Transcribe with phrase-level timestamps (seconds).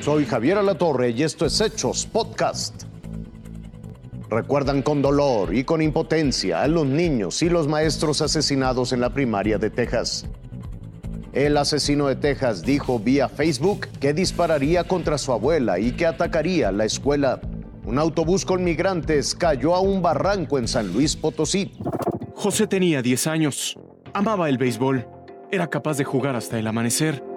[0.00, 2.84] Soy Javier Alatorre y esto es Hechos Podcast.
[4.30, 9.12] Recuerdan con dolor y con impotencia a los niños y los maestros asesinados en la
[9.12, 10.24] primaria de Texas.
[11.34, 16.72] El asesino de Texas dijo vía Facebook que dispararía contra su abuela y que atacaría
[16.72, 17.42] la escuela.
[17.84, 21.72] Un autobús con migrantes cayó a un barranco en San Luis Potosí.
[22.34, 23.78] José tenía 10 años,
[24.14, 25.06] amaba el béisbol,
[25.50, 27.29] era capaz de jugar hasta el amanecer.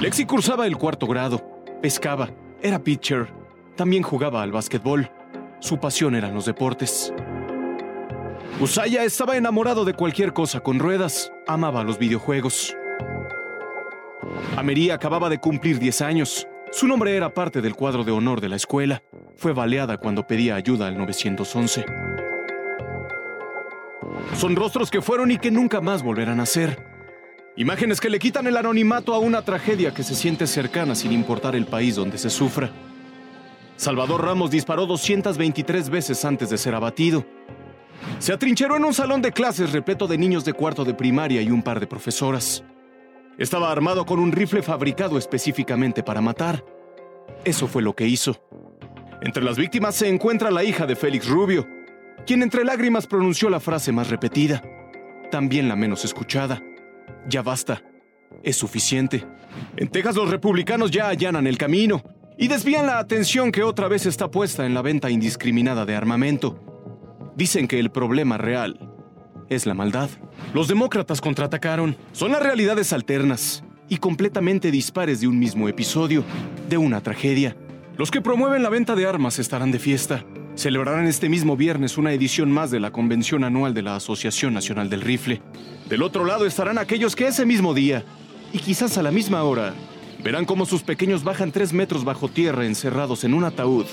[0.00, 1.42] Lexi cursaba el cuarto grado,
[1.82, 2.30] pescaba,
[2.62, 3.32] era pitcher,
[3.74, 5.10] también jugaba al básquetbol.
[5.58, 7.12] Su pasión eran los deportes.
[8.60, 12.76] Usaya estaba enamorado de cualquier cosa con ruedas, amaba los videojuegos.
[14.56, 16.46] Amería acababa de cumplir 10 años.
[16.70, 19.02] Su nombre era parte del cuadro de honor de la escuela.
[19.36, 21.84] Fue baleada cuando pedía ayuda al 911.
[24.36, 26.87] Son rostros que fueron y que nunca más volverán a ser.
[27.58, 31.56] Imágenes que le quitan el anonimato a una tragedia que se siente cercana sin importar
[31.56, 32.70] el país donde se sufra.
[33.74, 37.26] Salvador Ramos disparó 223 veces antes de ser abatido.
[38.20, 41.50] Se atrincheró en un salón de clases repleto de niños de cuarto de primaria y
[41.50, 42.62] un par de profesoras.
[43.38, 46.64] Estaba armado con un rifle fabricado específicamente para matar.
[47.44, 48.40] Eso fue lo que hizo.
[49.20, 51.66] Entre las víctimas se encuentra la hija de Félix Rubio,
[52.24, 54.62] quien entre lágrimas pronunció la frase más repetida,
[55.32, 56.62] también la menos escuchada.
[57.28, 57.82] Ya basta.
[58.42, 59.26] Es suficiente.
[59.76, 62.02] En Texas los republicanos ya allanan el camino
[62.38, 66.58] y desvían la atención que otra vez está puesta en la venta indiscriminada de armamento.
[67.36, 68.78] Dicen que el problema real
[69.48, 70.08] es la maldad.
[70.54, 71.96] Los demócratas contraatacaron.
[72.12, 76.24] Son las realidades alternas y completamente dispares de un mismo episodio,
[76.68, 77.56] de una tragedia.
[77.96, 80.24] Los que promueven la venta de armas estarán de fiesta.
[80.58, 84.90] Celebrarán este mismo viernes una edición más de la convención anual de la Asociación Nacional
[84.90, 85.40] del Rifle.
[85.88, 88.04] Del otro lado estarán aquellos que ese mismo día,
[88.52, 89.72] y quizás a la misma hora,
[90.24, 93.86] verán cómo sus pequeños bajan tres metros bajo tierra encerrados en un ataúd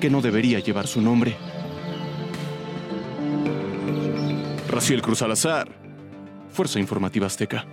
[0.00, 1.36] que no debería llevar su nombre.
[4.70, 5.68] Raciel Cruz Alazar,
[6.50, 7.66] Fuerza Informativa Azteca.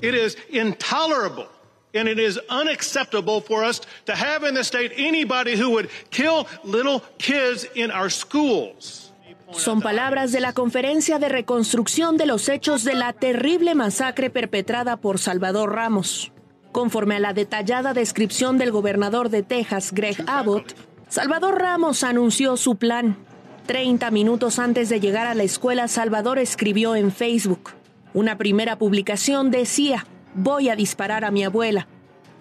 [0.00, 1.55] It is intolerable
[1.96, 6.46] and it is unacceptable for us to have in the state anybody who would kill
[6.64, 9.12] little kids in our schools.
[9.52, 14.96] Son palabras de la conferencia de reconstrucción de los hechos de la terrible masacre perpetrada
[14.96, 16.32] por Salvador Ramos.
[16.72, 20.74] Conforme a la detallada descripción del gobernador de Texas, Greg Abbott,
[21.08, 23.16] Salvador Ramos anunció su plan.
[23.66, 27.70] Treinta minutos antes de llegar a la escuela, Salvador escribió en Facebook.
[28.14, 30.06] Una primera publicación decía,
[30.36, 31.88] voy a disparar a mi abuela.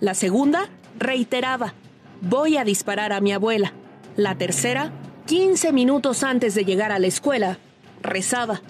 [0.01, 0.69] La segunda
[0.99, 1.73] reiteraba,
[2.21, 3.73] voy a disparar a mi abuela.
[4.17, 4.91] La tercera,
[5.25, 7.57] 15 minutos antes de llegar a la escuela,
[8.01, 8.61] rezaba,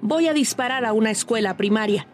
[0.00, 2.06] voy a disparar a una escuela primaria.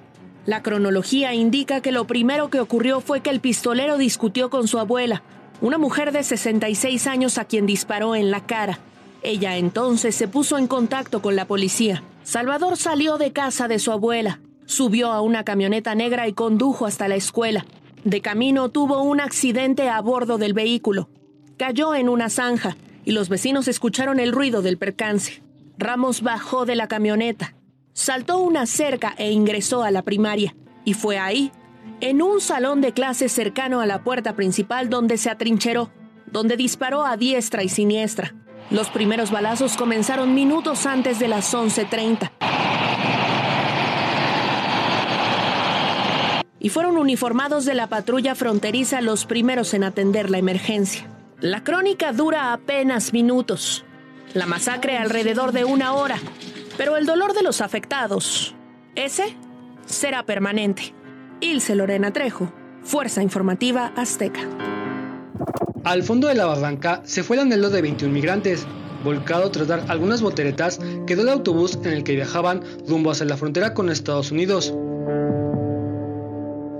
[0.44, 4.78] La cronología indica que lo primero que ocurrió fue que el pistolero discutió con su
[4.78, 5.22] abuela,
[5.60, 8.78] una mujer de 66 años a quien disparó en la cara.
[9.22, 12.02] Ella entonces se puso en contacto con la policía.
[12.22, 17.08] Salvador salió de casa de su abuela, subió a una camioneta negra y condujo hasta
[17.08, 17.64] la escuela.
[18.04, 21.08] De camino tuvo un accidente a bordo del vehículo.
[21.56, 25.42] Cayó en una zanja y los vecinos escucharon el ruido del percance.
[25.78, 27.54] Ramos bajó de la camioneta,
[27.92, 30.54] saltó una cerca e ingresó a la primaria.
[30.84, 31.50] Y fue ahí,
[32.00, 35.90] en un salón de clases cercano a la puerta principal donde se atrincheró,
[36.30, 38.34] donde disparó a diestra y siniestra.
[38.70, 42.30] Los primeros balazos comenzaron minutos antes de las 11.30.
[46.66, 51.08] Y fueron uniformados de la patrulla fronteriza los primeros en atender la emergencia.
[51.38, 53.84] La crónica dura apenas minutos.
[54.34, 56.18] La masacre alrededor de una hora.
[56.76, 58.56] Pero el dolor de los afectados,
[58.96, 59.36] ese
[59.86, 60.92] será permanente.
[61.40, 62.52] Ilse Lorena Trejo,
[62.82, 64.40] Fuerza Informativa Azteca.
[65.84, 68.66] Al fondo de la barranca se fue el anhelo de 21 migrantes.
[69.04, 73.36] Volcado tras dar algunas volteretas, quedó el autobús en el que viajaban rumbo hacia la
[73.36, 74.74] frontera con Estados Unidos.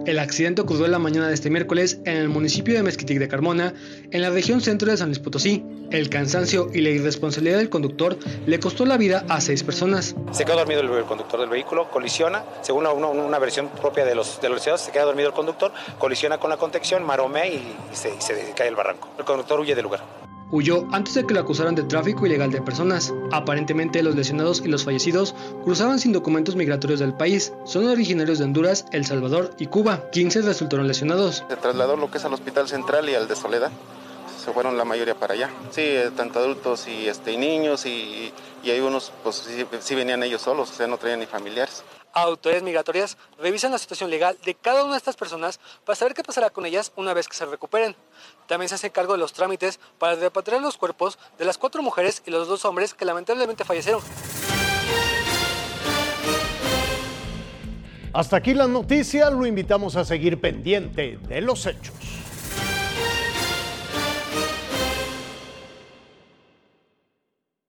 [0.06, 3.26] El accidente ocurrió en la mañana de este miércoles en el municipio de Mezquitic de
[3.26, 3.74] Carmona,
[4.12, 5.64] en la región centro de San Luis Potosí.
[5.90, 8.16] El cansancio y la irresponsabilidad del conductor
[8.46, 10.14] le costó la vida a seis personas.
[10.30, 14.48] Se quedó dormido el, conductor del vehículo, colisiona, según una, versión propia de los, de
[14.48, 18.52] los se queda dormido el conductor, colisiona con la contención, maromea y, se, y se
[18.54, 19.08] cae el barranco.
[19.18, 20.15] El conductor huye del lugar.
[20.50, 23.12] Huyó antes de que lo acusaran de tráfico ilegal de personas.
[23.32, 25.34] Aparentemente los lesionados y los fallecidos
[25.64, 27.52] cruzaban sin documentos migratorios del país.
[27.64, 30.08] Son originarios de Honduras, El Salvador y Cuba.
[30.12, 31.44] 15 resultaron lesionados.
[31.48, 33.72] Se trasladó lo que es al Hospital Central y al de Soledad.
[34.38, 35.50] Se fueron la mayoría para allá.
[35.72, 38.32] Sí, eh, tanto adultos y, este, niños y,
[38.62, 41.82] y hay unos, pues sí, sí, venían ellos solos, o sea, no traían ni familiares.
[42.18, 46.24] Autoridades migratorias revisan la situación legal de cada una de estas personas para saber qué
[46.24, 47.94] pasará con ellas una vez que se recuperen.
[48.46, 52.22] También se hace cargo de los trámites para repatriar los cuerpos de las cuatro mujeres
[52.24, 54.00] y los dos hombres que lamentablemente fallecieron.
[58.14, 61.94] Hasta aquí la noticia, lo invitamos a seguir pendiente de los hechos.